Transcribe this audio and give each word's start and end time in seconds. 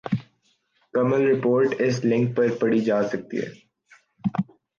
کمل 0.93 1.21
report 1.31 1.69
اس 1.85 1.95
link 2.05 2.27
پر 2.35 2.47
پڑھی 2.59 2.79
جا 2.87 2.99
سکتی 3.11 3.37
ہے۔ 3.41 3.49